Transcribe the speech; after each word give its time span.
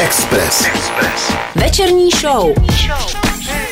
Express. 0.00 0.66
Express. 0.66 1.32
Večerní 1.56 2.10
show. 2.10 2.54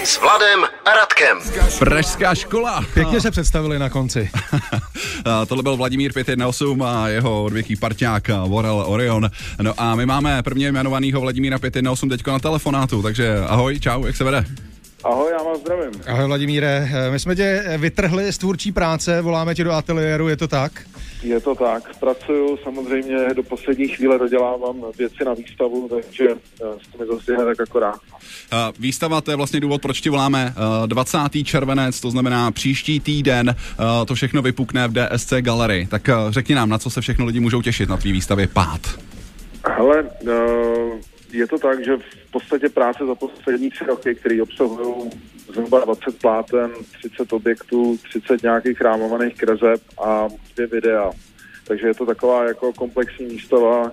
S 0.04 0.20
Vladem 0.20 0.64
a 0.84 0.90
Radkem. 0.94 1.38
Pražská 1.78 2.34
škola. 2.34 2.84
Pěkně 2.94 3.20
se 3.20 3.30
představili 3.30 3.78
na 3.78 3.88
konci. 3.88 4.30
A 5.24 5.46
Tohle 5.46 5.62
byl 5.62 5.76
Vladimír 5.76 6.12
518 6.12 6.82
a 6.82 7.08
jeho 7.08 7.44
odvěký 7.44 7.76
parťák 7.76 8.28
Vorel 8.46 8.84
Orion. 8.86 9.30
No 9.62 9.74
a 9.78 9.94
my 9.94 10.06
máme 10.06 10.42
prvně 10.42 10.68
jmenovaného 10.68 11.20
Vladimíra 11.20 11.58
518 11.58 12.10
teďko 12.10 12.30
na 12.30 12.38
telefonátu, 12.38 13.02
takže 13.02 13.38
ahoj, 13.46 13.80
čau, 13.80 14.06
jak 14.06 14.16
se 14.16 14.24
vede? 14.24 14.44
Ahoj, 15.04 15.32
já 15.32 15.42
vás 15.42 15.58
zdravím. 15.60 15.90
Ahoj 16.06 16.26
Vladimíre, 16.26 16.88
my 17.10 17.18
jsme 17.18 17.36
tě 17.36 17.64
vytrhli 17.78 18.32
z 18.32 18.38
tvůrčí 18.38 18.72
práce, 18.72 19.22
voláme 19.22 19.54
tě 19.54 19.64
do 19.64 19.72
ateliéru, 19.72 20.28
je 20.28 20.36
to 20.36 20.48
tak? 20.48 20.72
Je 21.22 21.40
to 21.40 21.54
tak. 21.54 21.98
Pracuju 22.00 22.56
samozřejmě 22.56 23.34
do 23.34 23.42
poslední 23.42 23.88
chvíle 23.88 24.18
dodělávám 24.18 24.84
věci 24.98 25.24
na 25.24 25.34
výstavu, 25.34 25.88
takže 25.88 26.28
eh, 26.30 26.36
to 26.92 26.98
mi 26.98 27.06
zase 27.06 27.44
tak 27.44 27.60
akorát. 27.60 28.00
A 28.50 28.72
Výstava, 28.78 29.20
to 29.20 29.30
je 29.30 29.36
vlastně 29.36 29.60
důvod, 29.60 29.82
proč 29.82 30.00
ti 30.00 30.10
voláme. 30.10 30.54
Eh, 30.84 30.86
20. 30.86 31.18
červenec, 31.44 32.00
to 32.00 32.10
znamená 32.10 32.50
příští 32.50 33.00
týden, 33.00 33.50
eh, 33.50 34.06
to 34.06 34.14
všechno 34.14 34.42
vypukne 34.42 34.88
v 34.88 34.92
DSC 34.92 35.32
Gallery. 35.40 35.86
Tak 35.90 36.08
eh, 36.08 36.14
řekni 36.28 36.54
nám, 36.54 36.68
na 36.68 36.78
co 36.78 36.90
se 36.90 37.00
všechno 37.00 37.26
lidi 37.26 37.40
můžou 37.40 37.62
těšit 37.62 37.88
na 37.88 37.96
tvý 37.96 38.12
výstavě 38.12 38.46
Pát. 38.46 38.80
Hele, 39.68 40.04
eh, 40.28 41.17
je 41.32 41.46
to 41.46 41.58
tak, 41.58 41.84
že 41.84 41.96
v 41.96 42.30
podstatě 42.30 42.68
práce 42.68 43.06
za 43.06 43.14
poslední 43.14 43.70
tři 43.70 43.84
roky, 43.84 44.14
které 44.14 44.42
obsahují 44.42 45.10
zhruba 45.52 45.80
20 45.80 46.18
pláten, 46.20 46.70
30 46.98 47.32
objektů, 47.32 47.98
30 48.08 48.42
nějakých 48.42 48.80
rámovaných 48.80 49.34
kreseb 49.34 49.80
a 50.04 50.28
dvě 50.54 50.66
videa. 50.66 51.10
Takže 51.64 51.86
je 51.86 51.94
to 51.94 52.06
taková 52.06 52.44
jako 52.44 52.72
komplexní 52.72 53.26
výstava 53.26 53.92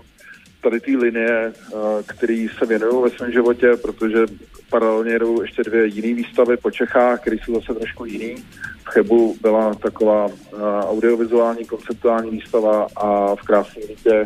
tady 0.62 0.80
té 0.80 0.92
linie, 0.92 1.54
eh, 1.54 1.74
který 2.06 2.48
se 2.60 2.66
věnuju 2.66 3.02
ve 3.02 3.10
svém 3.10 3.32
životě, 3.32 3.72
protože 3.82 4.26
paralelně 4.70 5.20
jdou 5.20 5.42
ještě 5.42 5.64
dvě 5.64 5.86
jiné 5.86 6.14
výstavy 6.14 6.58
po 6.58 6.72
Čechách, 6.72 7.22
které 7.22 7.38
jsou 7.38 7.56
zase 7.56 7.74
trošku 7.74 8.06
jiný. 8.06 8.36
V 8.84 8.90
Chebu 8.90 9.36
byla 9.42 9.74
taková 9.74 10.28
eh, 10.28 10.58
audiovizuální 10.86 11.66
konceptuální 11.66 12.30
výstava 12.32 12.88
a 12.96 13.36
v 13.36 13.42
Krásném 13.42 13.84
eh, 14.12 14.26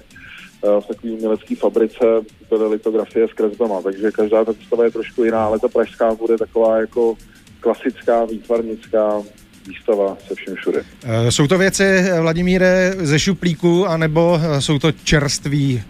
v 0.64 0.86
takové 0.88 1.14
umělecké 1.14 1.56
fabrice 1.56 2.06
byly 2.50 2.68
litografie 2.70 3.28
s 3.28 3.34
kresbama, 3.34 3.82
takže 3.82 4.12
každá 4.12 4.46
ta 4.46 4.52
výstava 4.52 4.84
je 4.84 4.92
trošku 4.92 5.24
jiná, 5.24 5.46
ale 5.46 5.60
ta 5.60 5.68
pražská 5.68 6.16
bude 6.16 6.38
taková 6.38 6.80
jako 6.80 7.16
klasická, 7.60 8.26
výtvarnická 8.26 9.22
výstava 9.68 10.18
se 10.28 10.36
vším 10.36 10.56
všude. 10.56 10.84
Eh, 11.04 11.32
Jsou 11.32 11.48
to 11.48 11.58
věci, 11.58 11.84
eh, 11.84 12.22
Vladimíre, 12.22 12.94
ze 12.98 13.20
šuplíku, 13.20 13.88
anebo 13.88 14.40
eh, 14.42 14.62
jsou 14.62 14.80
to 14.80 14.92
čerství, 14.92 15.84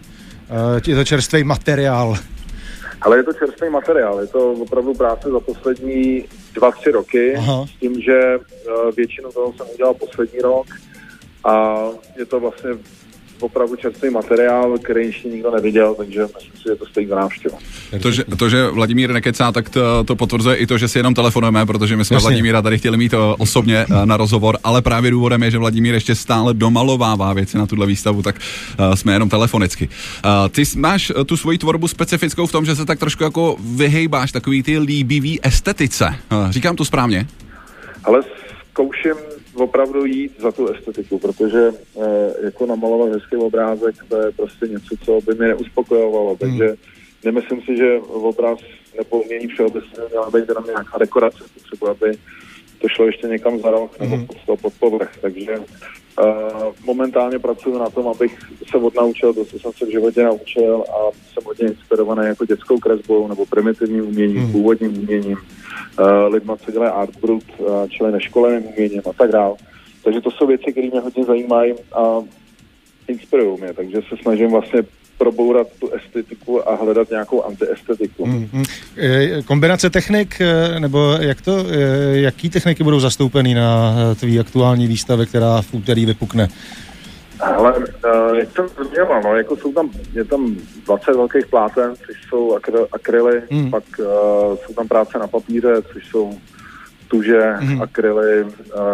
eh, 0.50 0.90
je 0.90 0.96
to 0.96 1.04
čerstvý 1.04 1.44
materiál? 1.44 2.16
Ale 3.00 3.16
je 3.16 3.22
to 3.22 3.32
čerstvý 3.32 3.68
materiál, 3.70 4.20
je 4.20 4.26
to 4.26 4.52
opravdu 4.52 4.94
práce 4.94 5.30
za 5.30 5.40
poslední 5.40 6.24
dva, 6.54 6.70
tři 6.70 6.90
roky, 6.90 7.34
Aha. 7.36 7.66
s 7.66 7.80
tím, 7.80 8.00
že 8.00 8.20
eh, 8.22 8.92
většinu 8.96 9.32
toho 9.32 9.52
jsem 9.56 9.66
udělal 9.74 9.94
poslední 9.94 10.38
rok 10.38 10.66
a 11.44 11.76
je 12.18 12.26
to 12.26 12.40
vlastně 12.40 12.70
opravdu 13.40 13.76
čerstvý 13.76 14.10
materiál, 14.10 14.78
který 14.78 15.06
ještě 15.06 15.28
nikdo 15.28 15.50
neviděl, 15.50 15.94
takže 15.94 16.22
myslím 16.22 16.52
si, 16.56 16.62
že 16.68 16.76
to 16.76 16.86
stojí 16.86 17.06
za 17.06 17.14
návštěvu. 17.14 17.58
To 18.02 18.10
že, 18.10 18.24
to, 18.24 18.48
že 18.48 18.66
Vladimír 18.66 19.12
nekecá, 19.12 19.52
tak 19.52 19.68
to, 19.68 20.04
to 20.04 20.16
potvrzuje 20.16 20.56
i 20.56 20.66
to, 20.66 20.78
že 20.78 20.88
si 20.88 20.98
jenom 20.98 21.14
telefonujeme, 21.14 21.66
protože 21.66 21.96
my 21.96 22.04
jsme 22.04 22.14
Jasně. 22.14 22.28
Vladimíra 22.28 22.62
tady 22.62 22.78
chtěli 22.78 22.96
mít 22.96 23.14
o, 23.14 23.36
osobně 23.38 23.86
eh, 23.90 24.06
na 24.06 24.16
rozhovor, 24.16 24.58
ale 24.64 24.82
právě 24.82 25.10
důvodem 25.10 25.42
je, 25.42 25.50
že 25.50 25.58
Vladimír 25.58 25.94
ještě 25.94 26.14
stále 26.14 26.54
domalovává 26.54 27.32
věci 27.32 27.58
na 27.58 27.66
tuhle 27.66 27.86
výstavu, 27.86 28.22
tak 28.22 28.36
uh, 28.78 28.94
jsme 28.94 29.12
jenom 29.12 29.28
telefonicky. 29.28 29.88
Ty 30.50 30.62
máš 30.76 31.12
eh, 31.16 31.24
tu 31.24 31.36
svoji 31.36 31.58
tvorbu 31.58 31.88
specifickou 31.88 32.46
v 32.46 32.52
tom, 32.52 32.64
že 32.64 32.76
se 32.76 32.86
tak 32.86 32.98
trošku 32.98 33.24
jako 33.24 33.56
vyhejbáš 33.60 34.32
takový 34.32 34.62
ty 34.62 34.78
líbivý 34.78 35.40
estetice. 35.42 36.14
Říkám 36.50 36.76
to 36.76 36.84
správně? 36.84 37.26
Ale 38.04 38.22
zkouším 38.70 39.14
opravdu 39.54 40.04
jít 40.04 40.40
za 40.40 40.52
tu 40.52 40.68
estetiku, 40.68 41.18
protože 41.18 41.72
eh, 42.00 42.34
jako 42.44 42.66
namalovat 42.66 43.12
hezký 43.12 43.36
obrázek, 43.36 43.94
to 44.08 44.16
je 44.16 44.32
prostě 44.32 44.66
něco, 44.66 44.96
co 45.04 45.20
by 45.26 45.34
mě 45.34 45.48
neuspokojovalo, 45.48 46.36
takže 46.36 46.74
nemyslím 47.24 47.62
si, 47.62 47.76
že 47.76 47.98
obraz 47.98 48.58
nebo 48.96 49.22
umění 49.22 49.46
všeobecně 49.46 49.98
měla 50.10 50.30
být 50.30 50.48
jenom 50.48 50.64
nějaká 50.66 50.98
dekorace, 50.98 51.44
potřebuji, 51.54 51.86
aby 51.86 52.18
to 52.80 52.88
šlo 52.88 53.06
ještě 53.06 53.26
někam 53.26 53.58
za 53.58 53.70
rok 53.70 54.00
nebo 54.00 54.26
pod, 54.26 54.36
to 54.46 54.56
pod 54.56 54.72
povrch, 54.80 55.16
takže 55.20 55.56
momentálně 56.84 57.38
pracuji 57.38 57.78
na 57.78 57.90
tom, 57.90 58.08
abych 58.08 58.38
se 58.70 58.76
odnaučil 58.76 59.34
to, 59.34 59.44
co 59.44 59.58
jsem 59.58 59.72
se 59.72 59.86
v 59.86 59.90
životě 59.90 60.22
naučil 60.22 60.84
a 60.88 61.10
jsem 61.12 61.44
hodně 61.44 61.68
inspirovaný 61.68 62.26
jako 62.26 62.44
dětskou 62.44 62.78
kresbou 62.78 63.28
nebo 63.28 63.46
primitivním 63.46 64.08
uměním, 64.08 64.52
původním 64.52 64.98
uměním, 64.98 65.38
uh, 65.38 66.34
lidma, 66.34 66.56
co 66.56 66.70
dělají 66.70 66.92
art 66.92 67.16
brut, 67.20 67.44
uh, 67.58 67.88
čili 67.88 68.12
neškoleným 68.12 68.66
uměním 68.66 69.02
a 69.10 69.12
tak 69.12 69.30
dále. 69.32 69.54
Takže 70.04 70.20
to 70.20 70.30
jsou 70.30 70.46
věci, 70.46 70.72
které 70.72 70.88
mě 70.88 71.00
hodně 71.00 71.24
zajímají 71.24 71.74
a 71.92 72.22
inspirují 73.08 73.60
mě, 73.60 73.74
takže 73.74 73.96
se 74.08 74.16
snažím 74.22 74.50
vlastně 74.50 74.82
probourat 75.20 75.66
tu 75.80 75.90
estetiku 75.90 76.68
a 76.68 76.74
hledat 76.74 77.10
nějakou 77.10 77.42
antiestetiku. 77.42 78.26
Mm. 78.26 78.48
Mhm. 78.52 78.64
Eh, 78.96 79.42
Kombinace 79.42 79.90
technik, 79.90 80.40
eh, 80.40 80.80
nebo 80.80 81.16
jak 81.20 81.40
to, 81.40 81.56
eh, 81.58 82.20
jaký 82.20 82.50
techniky 82.50 82.84
budou 82.84 83.00
zastoupeny 83.00 83.54
na 83.54 83.94
tvý 84.20 84.40
aktuální 84.40 84.86
výstavě, 84.86 85.26
která 85.26 85.62
v 85.62 85.74
úterý 85.74 86.06
vypukne? 86.06 86.48
Ale 87.40 87.72
uh, 87.78 88.36
jak 88.36 88.48
jsem 88.52 88.66
zmiňoval, 88.68 89.22
no, 89.24 89.36
jako 89.36 89.56
jsou 89.56 89.72
tam, 89.72 89.90
je 90.12 90.24
tam 90.24 90.56
20 90.86 91.16
velkých 91.16 91.46
pláten, 91.46 91.92
což 92.06 92.16
jsou 92.28 92.56
akry, 92.56 92.74
akryly, 92.92 93.42
Mm. 93.50 93.70
pak 93.70 93.84
uh, 93.98 94.06
jsou 94.56 94.74
tam 94.76 94.88
práce 94.88 95.18
na 95.18 95.26
papíře, 95.26 95.82
což 95.92 96.06
jsou 96.06 96.38
tuže, 97.08 97.40
mm. 97.60 97.82
akryly, 97.82 98.44
uh, 98.44 98.50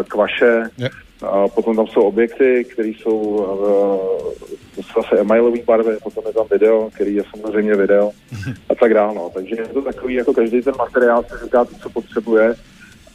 kvaše, 0.09 0.63
Je. 0.79 0.91
a 1.23 1.49
potom 1.49 1.77
tam 1.77 1.87
jsou 1.87 2.01
objekty, 2.01 2.67
které 2.73 2.89
jsou 2.89 3.19
uh, 3.19 4.47
to 4.47 4.47
jsou 4.47 4.66
zase 4.77 5.21
emailové 5.21 5.59
barvy, 5.67 5.97
potom 6.03 6.25
je 6.27 6.33
tam 6.33 6.47
video, 6.51 6.91
který 6.95 7.15
je 7.15 7.23
samozřejmě 7.31 7.75
video 7.75 8.11
a 8.69 8.75
tak 8.75 8.95
dále. 8.95 9.15
No. 9.15 9.31
Takže 9.35 9.57
je 9.57 9.69
to 9.69 9.83
takový, 9.83 10.15
jako 10.15 10.35
každý 10.35 10.63
ten 10.63 10.75
materiál 10.79 11.25
se 11.29 11.45
říká 11.45 11.65
to, 11.65 11.75
co 11.75 11.91
potřebuje 11.91 12.55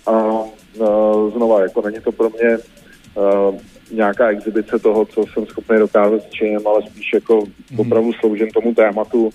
a 0.05 0.11
uh, 0.11 1.31
znova, 1.31 1.61
jako 1.61 1.81
není 1.81 2.00
to 2.00 2.11
pro 2.11 2.29
mě 2.29 2.57
uh, 2.57 3.55
nějaká 3.91 4.27
exibice 4.27 4.79
toho, 4.79 5.05
co 5.05 5.23
jsem 5.33 5.45
schopný 5.45 5.79
dokázat 5.79 6.21
s 6.23 6.29
činem, 6.29 6.67
ale 6.67 6.81
spíš 6.81 7.13
jako 7.13 7.44
opravdu 7.77 8.13
sloužím 8.13 8.51
tomu 8.51 8.73
tématu 8.73 9.29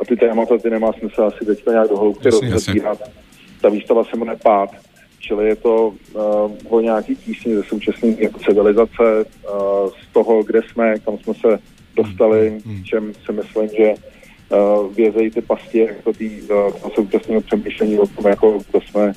a 0.00 0.04
ty 0.04 0.16
témata 0.16 0.58
ty 0.58 0.70
nemá 0.70 0.92
smysl 0.92 1.22
asi 1.22 1.44
teďka 1.44 1.70
nějak 1.70 1.88
do 1.88 1.96
hloubky 1.96 2.30
rozebírat. 2.30 2.98
Ta 3.60 3.68
výstava 3.68 4.04
se 4.04 4.16
jmenuje 4.16 4.38
Pád, 4.42 4.70
čili 5.20 5.48
je 5.48 5.56
to 5.56 5.88
uh, 5.88 6.22
o 6.68 6.80
nějaký 6.80 7.16
tísni 7.16 7.54
ze 7.54 7.62
současné 7.62 8.08
jako 8.18 8.38
civilizace, 8.38 9.24
uh, 9.24 9.90
z 9.90 10.12
toho, 10.12 10.42
kde 10.42 10.60
jsme, 10.62 10.98
kam 10.98 11.18
jsme 11.18 11.34
se 11.34 11.58
dostali, 11.96 12.60
v 12.64 12.84
čem 12.84 13.12
si 13.24 13.32
myslím, 13.32 13.68
že 13.68 13.94
uh, 13.94 14.94
vězejí 14.94 15.30
ty 15.30 15.40
pasti 15.40 15.78
jako 15.78 16.12
tý, 16.12 16.42
uh, 16.42 16.90
současného 16.94 17.40
přemýšlení 17.40 17.98
o 17.98 18.06
tom, 18.06 18.26
jako 18.26 18.58
kdo 18.70 18.80
jsme 18.80 19.12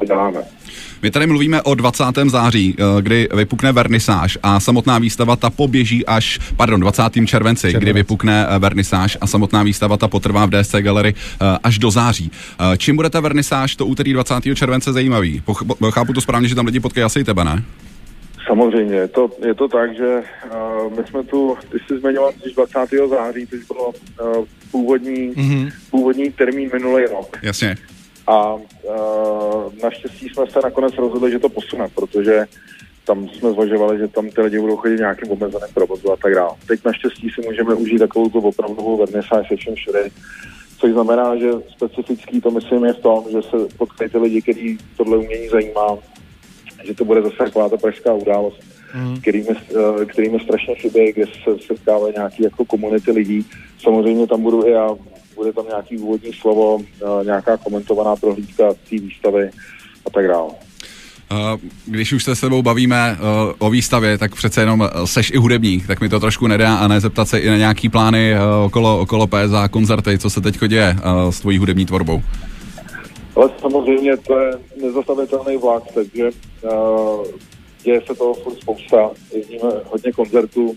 a 0.00 0.04
děláme. 0.04 0.57
My 1.02 1.10
tady 1.10 1.26
mluvíme 1.26 1.62
o 1.62 1.74
20. 1.74 2.04
září, 2.30 2.76
eh, 2.78 3.02
kdy 3.02 3.28
vypukne 3.34 3.72
vernisáž 3.72 4.38
a 4.42 4.60
samotná 4.60 4.98
výstava 4.98 5.36
ta 5.36 5.50
poběží 5.50 6.06
až, 6.06 6.38
pardon, 6.56 6.80
20. 6.80 7.26
červenci, 7.26 7.66
kdy 7.66 7.72
Červenec. 7.72 7.94
vypukne 7.94 8.46
eh, 8.50 8.58
vernisáž 8.58 9.18
a 9.20 9.26
samotná 9.26 9.62
výstava 9.62 9.96
ta 9.96 10.08
potrvá 10.08 10.46
v 10.46 10.50
DSC 10.50 10.74
Gallery 10.80 11.14
eh, 11.14 11.58
až 11.62 11.78
do 11.78 11.90
září. 11.90 12.30
Čím 12.76 12.96
bude 12.96 13.10
ta 13.10 13.20
vernisáž 13.20 13.76
to 13.76 13.86
úterý 13.86 14.12
20. 14.12 14.34
července 14.54 14.92
zajímavý? 14.92 15.42
Poch- 15.46 15.90
Chápu 15.90 16.12
to 16.12 16.20
správně, 16.20 16.48
že 16.48 16.54
tam 16.54 16.66
lidi 16.66 16.80
potkají 16.80 17.04
asi 17.04 17.20
i 17.20 17.24
tebe, 17.24 17.44
ne? 17.44 17.64
Samozřejmě, 18.46 18.94
je 18.94 19.08
to, 19.08 19.30
je 19.46 19.54
to 19.54 19.68
tak, 19.68 19.96
že 19.96 20.22
uh, 20.86 20.96
my 20.98 21.06
jsme 21.06 21.22
tu, 21.22 21.56
ty 21.72 21.78
jsi 21.78 22.00
zmiňoval 22.00 22.32
když 22.42 22.54
20. 22.54 22.78
září, 23.10 23.46
což 23.46 23.58
bylo 23.64 23.88
uh, 23.88 24.44
původní, 24.70 25.30
mm-hmm. 25.30 25.72
původní 25.90 26.32
termín 26.32 26.70
minulý 26.72 27.04
rok. 27.04 27.38
Jasně. 27.42 27.76
A 28.28 28.54
uh, 28.54 28.62
naštěstí 29.82 30.28
jsme 30.28 30.46
se 30.46 30.60
nakonec 30.64 30.94
rozhodli, 30.94 31.30
že 31.30 31.38
to 31.38 31.48
posune, 31.48 31.88
protože 31.94 32.46
tam 33.08 33.28
jsme 33.28 33.52
zvažovali, 33.52 33.98
že 33.98 34.08
tam 34.08 34.30
ty 34.30 34.40
lidi 34.40 34.60
budou 34.60 34.76
chodit 34.76 34.98
nějakým 34.98 35.30
omezeným 35.30 35.74
provozu 35.74 36.12
a 36.12 36.16
tak 36.16 36.34
dále. 36.34 36.54
Teď 36.66 36.80
naštěstí 36.84 37.30
si 37.30 37.48
můžeme 37.48 37.74
užít 37.74 37.98
takovou 37.98 38.28
tu 38.28 38.38
opravdovou 38.38 38.96
vernisáž 38.96 39.48
se 39.48 39.56
všem 39.56 39.74
všude, 39.74 40.08
což 40.78 40.92
znamená, 40.92 41.36
že 41.36 41.50
specifický 41.76 42.40
to 42.40 42.50
myslím 42.50 42.84
je 42.84 42.92
v 42.92 42.98
tom, 42.98 43.24
že 43.30 43.42
se 43.42 43.56
potkají 43.78 44.10
ty 44.10 44.18
lidi, 44.18 44.42
který 44.42 44.78
tohle 44.96 45.18
umění 45.18 45.48
zajímá, 45.48 45.98
že 46.84 46.94
to 46.94 47.04
bude 47.04 47.22
zase 47.22 47.36
taková 47.36 47.68
ta 47.68 47.76
pražská 47.76 48.14
událost, 48.14 48.60
mm. 48.94 49.20
kterými, 49.20 49.48
eh, 49.50 50.04
kterými 50.04 50.40
strašně 50.40 50.74
chybí, 50.74 51.12
kde 51.12 51.26
se 51.26 51.50
setkávají 51.66 52.14
nějaký 52.16 52.42
jako 52.42 52.64
komunity 52.64 53.10
lidí. 53.10 53.46
Samozřejmě 53.82 54.26
tam 54.26 54.42
budu 54.42 54.66
i 54.66 54.70
já, 54.70 54.88
bude 55.38 55.52
tam 55.52 55.66
nějaký 55.66 55.98
úvodní 55.98 56.32
slovo, 56.32 56.78
eh, 56.80 57.24
nějaká 57.24 57.56
komentovaná 57.56 58.16
prohlídka 58.16 58.72
té 58.72 58.96
výstavy 58.96 59.50
a 60.06 60.10
tak 60.10 60.28
dále. 60.28 60.50
Když 61.86 62.12
už 62.12 62.24
se 62.24 62.36
s 62.36 62.38
sebou 62.38 62.62
bavíme 62.62 63.16
o 63.58 63.70
výstavě, 63.70 64.18
tak 64.18 64.34
přece 64.34 64.60
jenom 64.60 64.88
seš 65.04 65.30
i 65.30 65.36
hudebník, 65.36 65.86
tak 65.86 66.00
mi 66.00 66.08
to 66.08 66.20
trošku 66.20 66.46
nedá 66.46 66.76
a 66.76 66.88
ne 66.88 67.00
zeptat 67.00 67.28
se 67.28 67.38
i 67.38 67.48
na 67.48 67.56
nějaký 67.56 67.88
plány 67.88 68.34
okolo, 68.64 69.00
okolo 69.00 69.26
PSA, 69.26 69.68
koncerty, 69.68 70.18
co 70.18 70.30
se 70.30 70.40
teď 70.40 70.58
děje 70.68 70.96
s 71.30 71.40
tvojí 71.40 71.58
hudební 71.58 71.86
tvorbou. 71.86 72.22
Ale 73.36 73.50
samozřejmě 73.60 74.16
to 74.16 74.38
je 74.38 74.52
nezastavitelný 74.82 75.56
vlak, 75.56 75.82
takže 75.94 76.30
děje 77.82 78.00
se 78.06 78.14
toho 78.14 78.34
furt 78.34 78.56
spousta. 78.56 79.10
Jezdíme 79.34 79.68
hodně 79.90 80.12
koncertů, 80.12 80.76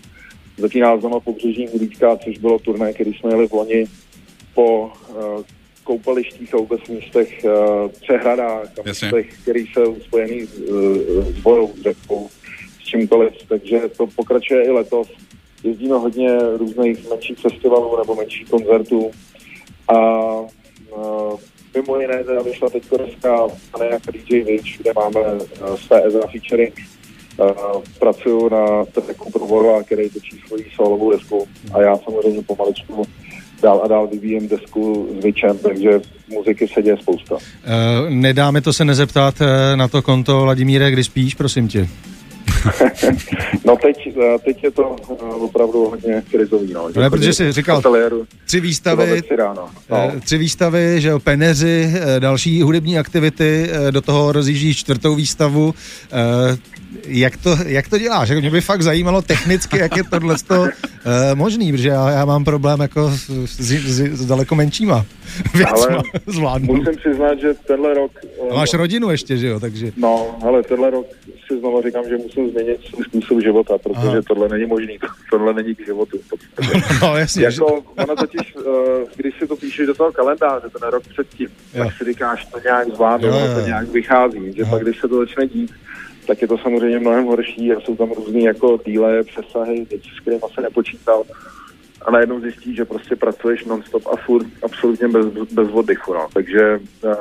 Zatím 0.58 0.84
znamená 1.00 1.20
pobřeží 1.20 1.68
Udíčka, 1.68 2.16
což 2.16 2.38
bylo 2.38 2.58
turné, 2.58 2.92
který 2.92 3.14
jsme 3.14 3.30
jeli 3.30 3.48
v 3.48 3.52
loni 3.52 3.84
po 4.54 4.92
uh, 5.08 5.42
koupalištích 5.84 6.54
a 6.54 6.56
vůbec 6.56 6.80
místech, 6.88 7.44
uh, 7.44 7.88
přehradách 7.88 8.66
a 8.78 8.88
místech, 8.88 9.42
který 9.42 9.66
jsou 9.66 9.96
spojený 10.00 10.42
uh, 10.42 11.24
s 11.24 11.42
vodou, 11.42 11.72
řekou, 11.82 12.28
s 12.80 12.84
čímkoliv. 12.84 13.32
Takže 13.48 13.80
to 13.96 14.06
pokračuje 14.06 14.64
i 14.64 14.70
letos. 14.70 15.08
Jezdíme 15.64 15.94
hodně 15.94 16.38
různých 16.56 17.08
menších 17.10 17.38
festivalů 17.38 17.96
nebo 17.98 18.14
menších 18.14 18.50
koncertů 18.50 19.10
a 19.88 20.30
uh, 20.40 21.40
mimo 21.74 22.00
jiné 22.00 22.24
teda 22.24 22.42
vyšla 22.42 22.70
teď 22.70 22.82
dneska 22.96 23.48
jako 23.90 24.10
DJ 24.12 24.40
Witch, 24.40 24.78
kde 24.78 24.92
máme 24.96 25.20
uh, 25.20 25.76
své 25.76 26.02
Ezra 26.06 26.26
featuring 26.26 26.74
Uh, 27.38 27.82
pracuju 27.98 28.48
na 28.48 28.84
tracku 28.84 29.30
pro 29.30 29.46
Vorva, 29.46 29.82
který 29.82 30.10
točí 30.10 30.40
svoji 30.46 30.66
solovou 30.74 31.10
desku 31.10 31.48
a 31.74 31.82
já 31.82 31.96
samozřejmě 31.96 32.42
pomaličku 32.42 33.06
dál 33.62 33.80
a 33.84 33.88
dál 33.88 34.06
vyvíjem 34.06 34.48
desku 34.48 35.08
s 35.20 35.24
Vičem, 35.24 35.58
takže 35.58 36.00
muziky 36.28 36.68
se 36.68 36.82
děje 36.82 36.96
spousta. 36.96 37.34
Uh, 37.34 37.40
nedáme 38.08 38.60
to 38.60 38.72
se 38.72 38.84
nezeptat 38.84 39.42
na 39.74 39.88
to 39.88 40.02
konto, 40.02 40.40
Vladimíre, 40.40 40.90
kdy 40.90 41.04
spíš, 41.04 41.34
prosím 41.34 41.68
tě. 41.68 41.88
No 43.64 43.76
teď, 43.76 44.16
teď 44.44 44.64
je 44.64 44.70
to 44.70 44.96
opravdu 45.40 45.84
hodně 45.84 46.22
krizový. 46.30 46.72
No, 46.72 46.88
no 46.96 47.10
protože 47.10 47.32
jsi 47.32 47.52
říkal 47.52 47.82
tři 48.46 48.60
výstavy, 48.60 49.22
ráno. 49.36 49.68
No. 49.90 50.12
tři 50.20 50.38
výstavy, 50.38 51.00
že 51.00 51.08
jo, 51.08 51.18
peneři, 51.18 51.92
další 52.18 52.62
hudební 52.62 52.98
aktivity, 52.98 53.70
do 53.90 54.00
toho 54.00 54.32
rozjíždí 54.32 54.74
čtvrtou 54.74 55.14
výstavu 55.14 55.74
jak 57.06 57.36
to, 57.36 57.56
jak 57.66 57.88
to 57.88 57.98
děláš? 57.98 58.30
Mě 58.30 58.50
by 58.50 58.60
fakt 58.60 58.82
zajímalo 58.82 59.22
technicky, 59.22 59.78
jak 59.78 59.96
je 59.96 60.02
tohle 60.04 60.36
možný, 61.34 61.72
protože 61.72 61.88
já, 61.88 62.10
já 62.10 62.24
mám 62.24 62.44
problém 62.44 62.80
jako 62.80 63.10
s, 63.10 63.30
s, 63.60 64.00
s 64.00 64.26
daleko 64.26 64.54
menšíma 64.54 65.06
věcma 65.54 66.02
zvládnu. 66.26 66.74
Musím 66.74 66.96
přiznat, 66.96 67.40
že 67.40 67.54
tenhle 67.66 67.94
rok... 67.94 68.10
Máš 68.54 68.74
rodinu 68.74 69.10
ještě, 69.10 69.36
že 69.36 69.46
jo, 69.46 69.60
takže... 69.60 69.92
No, 69.96 70.36
ale 70.42 70.62
tenhle 70.62 70.90
rok 70.90 71.06
si 71.46 71.58
znovu 71.58 71.82
říkám, 71.82 72.04
že 72.08 72.16
musím 72.16 72.51
změnit 72.52 72.80
svůj 72.84 73.04
způsob 73.04 73.40
života, 73.40 73.78
protože 73.78 74.08
Aha. 74.08 74.22
tohle 74.28 74.48
není 74.48 74.66
možný, 74.66 74.98
tohle 75.30 75.54
není 75.54 75.74
k 75.74 75.86
životu. 75.86 76.18
no, 77.02 77.16
jasně. 77.16 77.44
Jako, 77.44 77.66
ono 77.96 78.16
totiž, 78.16 78.54
uh, 78.56 78.64
když 79.16 79.38
si 79.38 79.46
to 79.46 79.56
píšeš 79.56 79.86
do 79.86 79.94
toho 79.94 80.12
kalendáře, 80.12 80.68
ten 80.80 80.88
rok 80.88 81.02
předtím, 81.08 81.48
jo. 81.74 81.84
tak 81.84 81.94
si 81.98 82.04
říkáš, 82.04 82.46
to 82.46 82.58
nějak 82.64 82.94
zvládnu, 82.94 83.28
to 83.28 83.66
nějak 83.66 83.88
vychází, 83.88 84.52
že 84.56 84.64
pak, 84.64 84.82
když 84.82 85.00
se 85.00 85.08
to 85.08 85.18
začne 85.18 85.46
dít, 85.46 85.72
tak 86.26 86.42
je 86.42 86.48
to 86.48 86.58
samozřejmě 86.58 86.98
mnohem 86.98 87.24
horší 87.24 87.72
a 87.72 87.80
jsou 87.80 87.96
tam 87.96 88.10
různý 88.10 88.44
jako 88.44 88.78
díle, 88.86 89.22
přesahy, 89.22 89.86
věci, 89.90 90.08
s 90.16 90.20
kterými 90.20 90.42
se 90.54 90.60
nepočítal. 90.60 91.22
A 92.02 92.10
najednou 92.10 92.40
zjistí, 92.40 92.74
že 92.74 92.84
prostě 92.84 93.16
pracuješ 93.16 93.64
nonstop 93.64 94.06
a 94.06 94.16
furt 94.16 94.46
absolutně 94.62 95.08
bez, 95.08 95.26
bez 95.52 95.68
oddychu, 95.72 96.14
no. 96.14 96.28
Takže 96.34 96.80
uh, 97.04 97.12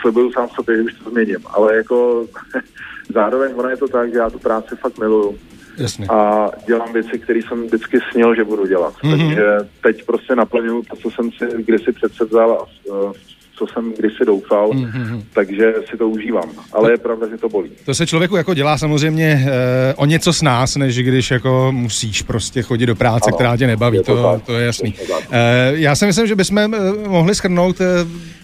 slibuju 0.00 0.32
sám 0.32 0.48
sobě, 0.48 0.76
že 0.76 0.82
už 0.82 0.94
to 0.94 1.10
změním. 1.10 1.38
Ale 1.46 1.76
jako 1.76 2.26
zároveň 3.14 3.52
ono 3.56 3.68
je 3.68 3.76
to 3.76 3.88
tak, 3.88 4.12
že 4.12 4.18
já 4.18 4.30
tu 4.30 4.38
práci 4.38 4.76
fakt 4.76 4.98
miluju. 4.98 5.38
Jasně. 5.78 6.06
A 6.06 6.50
dělám 6.66 6.92
věci, 6.92 7.18
které 7.18 7.40
jsem 7.48 7.66
vždycky 7.66 7.98
snil, 8.10 8.34
že 8.34 8.44
budu 8.44 8.66
dělat. 8.66 8.94
Mm-hmm. 8.94 9.18
Takže 9.18 9.44
teď 9.82 10.04
prostě 10.06 10.36
naplňuju 10.36 10.82
to, 10.82 10.96
co 10.96 11.10
jsem 11.10 11.30
si 11.30 11.62
kdysi 11.62 11.92
předsevzal 11.92 12.52
a 12.52 12.92
uh, 12.92 13.12
co 13.62 13.66
jsem 13.72 13.92
kdysi 13.98 14.24
doufal, 14.26 14.70
mm-hmm. 14.70 15.22
takže 15.32 15.74
si 15.90 15.96
to 15.96 16.08
užívám. 16.08 16.50
Ale 16.72 16.90
je 16.92 16.98
pravda, 16.98 17.28
že 17.28 17.36
to 17.36 17.48
bolí. 17.48 17.70
To 17.84 17.94
se 17.94 18.06
člověku 18.06 18.36
jako 18.36 18.54
dělá 18.54 18.78
samozřejmě 18.78 19.46
eh, 19.46 19.94
o 19.94 20.06
něco 20.06 20.32
s 20.32 20.42
nás, 20.42 20.76
než 20.76 20.98
když 20.98 21.30
jako 21.30 21.68
musíš 21.72 22.22
prostě 22.22 22.62
chodit 22.62 22.86
do 22.86 22.94
práce, 22.94 23.28
ano, 23.28 23.36
která 23.36 23.56
tě 23.56 23.66
nebaví, 23.66 23.96
je 23.96 24.02
to, 24.02 24.16
to, 24.16 24.42
to 24.46 24.58
je 24.58 24.66
jasný. 24.66 24.94
Eh, 25.30 25.72
já 25.74 25.96
si 25.96 26.06
myslím, 26.06 26.26
že 26.26 26.36
bychom 26.36 26.74
mohli 27.08 27.34
schrnout 27.34 27.80
eh, 27.80 27.86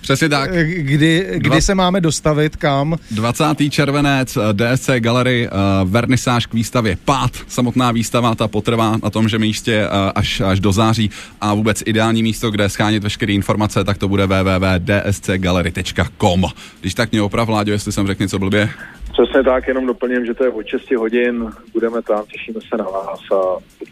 Přesně 0.08 0.28
tak. 0.28 0.50
Eh, 0.52 0.64
kdy, 0.64 1.26
kdy 1.34 1.50
Dva... 1.50 1.60
se 1.60 1.74
máme 1.74 2.00
dostavit, 2.00 2.56
kam? 2.56 2.96
20. 3.10 3.44
červenec, 3.70 4.36
eh, 4.36 4.40
DSC 4.52 4.90
Gallery, 4.98 5.48
uh, 5.48 5.52
vernisáž 5.90 6.46
k 6.46 6.54
výstavě 6.54 6.96
Pát. 7.04 7.30
Samotná 7.48 7.92
výstava 7.92 8.34
ta 8.34 8.48
potrvá 8.48 8.96
na 9.02 9.10
tom, 9.10 9.28
že 9.28 9.38
místě 9.38 9.86
uh, 9.86 9.92
až, 10.14 10.40
až 10.40 10.60
do 10.60 10.72
září 10.72 11.10
a 11.40 11.54
vůbec 11.54 11.82
ideální 11.86 12.22
místo, 12.22 12.50
kde 12.50 12.68
schánit 12.68 13.02
veškeré 13.02 13.32
informace, 13.32 13.84
tak 13.84 13.98
to 13.98 14.08
bude 14.08 14.26
www.dscgallery.com. 14.26 16.44
Když 16.80 16.94
tak 16.94 17.12
mě 17.12 17.22
oprav, 17.22 17.48
Vláďo, 17.48 17.72
jestli 17.72 17.92
jsem 17.92 18.06
řekl 18.06 18.22
něco 18.22 18.38
blbě. 18.38 18.70
Přesně 19.12 19.42
tak, 19.44 19.68
jenom 19.68 19.86
doplním, 19.86 20.26
že 20.26 20.34
to 20.34 20.44
je 20.44 20.50
od 20.50 20.66
6 20.66 20.90
hodin, 20.98 21.50
budeme 21.72 22.02
tam, 22.02 22.24
těšíme 22.32 22.60
se 22.68 22.76
na 22.76 22.84
vás 22.84 23.20
a 23.32 23.36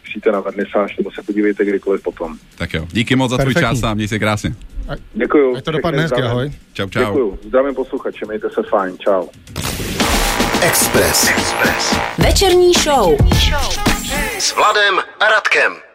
přijďte 0.03 0.31
na 0.31 0.39
vernisáž, 0.39 0.97
nebo 0.97 1.11
se 1.11 1.21
podívejte 1.21 1.65
kdykoliv 1.65 2.03
potom. 2.03 2.37
Tak 2.57 2.73
jo, 2.73 2.87
díky 2.91 3.15
moc 3.15 3.31
za 3.31 3.37
tvůj 3.37 3.53
čas 3.53 3.83
a 3.83 3.93
měj 3.93 4.07
se 4.07 4.19
krásně. 4.19 4.55
Děkuju. 5.13 5.55
Ať 5.57 5.63
to 5.63 5.71
dopadne 5.71 6.01
hezky, 6.01 6.21
ahoj. 6.21 6.51
Čau, 6.73 6.89
čau. 6.89 6.99
Děkuju. 6.99 7.39
Zdravím 7.43 7.75
posluchače, 7.75 8.25
mějte 8.25 8.49
se 8.49 8.63
fajn, 8.69 8.97
čau. 8.97 9.27
Express. 10.61 11.29
Express. 11.29 11.99
Večerní 12.17 12.73
show. 12.73 13.15
S 14.39 14.55
Vladem 14.55 14.99
a 15.19 15.27
Radkem. 15.29 15.86